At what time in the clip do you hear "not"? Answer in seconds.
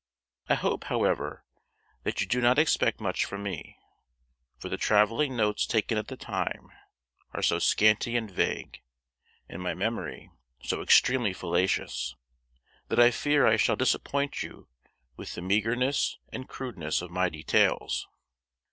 2.41-2.57